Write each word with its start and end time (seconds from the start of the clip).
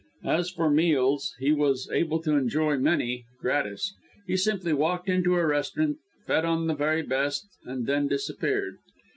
As 0.25 0.49
for 0.49 0.71
meals, 0.71 1.35
he 1.39 1.51
was 1.51 1.87
able 1.93 2.19
to 2.23 2.35
enjoy 2.35 2.75
many 2.75 3.25
gratis. 3.39 3.93
He 4.25 4.35
simply 4.35 4.73
walked 4.73 5.07
into 5.07 5.35
a 5.35 5.45
restaurant, 5.45 5.97
fed 6.25 6.43
on 6.43 6.65
the 6.65 6.73
very 6.73 7.03
best, 7.03 7.45
and 7.65 7.85
then 7.85 8.07
disappeared. 8.07 8.77